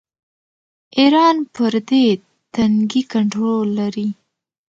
ایران 0.97 1.37
پر 1.53 1.73
دې 1.87 2.05
تنګي 2.53 3.01
کنټرول 3.13 3.65
لري. 3.79 4.07